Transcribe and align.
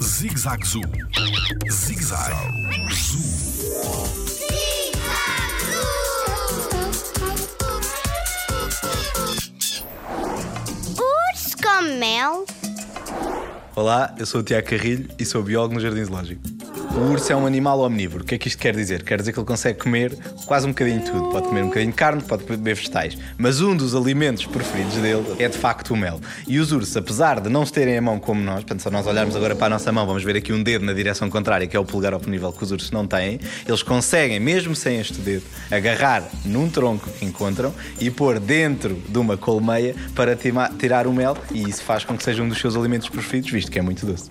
Zig-Zag 0.00 0.64
Zoo. 0.64 0.82
Zig-Zag 1.68 2.32
Zoo. 2.92 3.18
Urso 10.96 11.56
com 11.60 11.98
mel? 11.98 12.46
Olá, 13.74 14.14
eu 14.16 14.24
sou 14.24 14.40
o 14.40 14.44
Tiago 14.44 14.68
Carrilho 14.68 15.08
e 15.18 15.24
sou 15.24 15.42
biólogo 15.42 15.74
no 15.74 15.80
Jardim 15.80 16.04
Zoológico. 16.04 16.42
O 16.96 17.10
urso 17.10 17.32
é 17.32 17.36
um 17.36 17.44
animal 17.44 17.80
omnívoro. 17.80 18.22
O 18.22 18.26
que 18.26 18.36
é 18.36 18.38
que 18.38 18.46
isto 18.46 18.58
quer 18.58 18.74
dizer? 18.74 19.02
Quer 19.02 19.18
dizer 19.18 19.32
que 19.32 19.38
ele 19.38 19.46
consegue 19.46 19.80
comer 19.80 20.16
quase 20.46 20.64
um 20.64 20.70
bocadinho 20.70 21.00
de 21.00 21.10
tudo. 21.10 21.28
Pode 21.30 21.48
comer 21.48 21.62
um 21.64 21.66
bocadinho 21.66 21.90
de 21.90 21.96
carne, 21.96 22.22
pode 22.22 22.44
beber 22.44 22.76
vegetais. 22.76 23.18
Mas 23.36 23.60
um 23.60 23.76
dos 23.76 23.96
alimentos 23.96 24.46
preferidos 24.46 24.94
dele 24.94 25.24
é 25.40 25.48
de 25.48 25.58
facto 25.58 25.92
o 25.92 25.96
mel. 25.96 26.20
E 26.46 26.60
os 26.60 26.70
ursos, 26.70 26.96
apesar 26.96 27.40
de 27.40 27.48
não 27.48 27.66
se 27.66 27.72
terem 27.72 27.98
a 27.98 28.00
mão 28.00 28.20
como 28.20 28.40
nós, 28.40 28.60
portanto, 28.60 28.80
se 28.80 28.90
nós 28.90 29.08
olharmos 29.08 29.34
agora 29.34 29.56
para 29.56 29.66
a 29.66 29.70
nossa 29.70 29.90
mão, 29.90 30.06
vamos 30.06 30.22
ver 30.22 30.36
aqui 30.36 30.52
um 30.52 30.62
dedo 30.62 30.84
na 30.84 30.92
direção 30.92 31.28
contrária, 31.28 31.66
que 31.66 31.76
é 31.76 31.80
o 31.80 31.84
polegar 31.84 32.14
nível 32.28 32.52
que 32.52 32.62
os 32.62 32.70
ursos 32.70 32.92
não 32.92 33.08
têm, 33.08 33.40
eles 33.66 33.82
conseguem, 33.82 34.38
mesmo 34.38 34.76
sem 34.76 35.00
este 35.00 35.18
dedo, 35.20 35.42
agarrar 35.72 36.22
num 36.44 36.70
tronco 36.70 37.10
que 37.10 37.24
encontram 37.24 37.74
e 38.00 38.08
pôr 38.08 38.38
dentro 38.38 39.02
de 39.08 39.18
uma 39.18 39.36
colmeia 39.36 39.96
para 40.14 40.38
tirar 40.78 41.08
o 41.08 41.12
mel 41.12 41.36
e 41.50 41.68
isso 41.68 41.82
faz 41.82 42.04
com 42.04 42.16
que 42.16 42.22
seja 42.22 42.40
um 42.40 42.48
dos 42.48 42.58
seus 42.58 42.76
alimentos 42.76 43.08
preferidos, 43.08 43.50
visto 43.50 43.70
que 43.70 43.80
é 43.80 43.82
muito 43.82 44.06
doce. 44.06 44.30